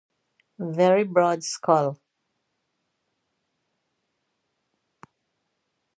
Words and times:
Very 0.57 1.03
broad 1.03 1.43
skull. 1.43 1.99